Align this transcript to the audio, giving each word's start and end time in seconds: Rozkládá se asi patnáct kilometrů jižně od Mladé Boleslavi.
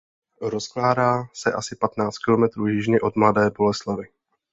Rozkládá 0.41 1.23
se 1.33 1.53
asi 1.53 1.75
patnáct 1.75 2.17
kilometrů 2.17 2.67
jižně 2.67 3.01
od 3.01 3.15
Mladé 3.15 3.49
Boleslavi. 3.49 4.07